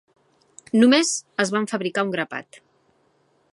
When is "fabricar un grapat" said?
1.73-2.61